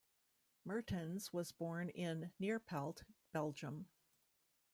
[0.65, 3.03] Mertens was born in Neerpelt,
[3.33, 3.87] Belgium.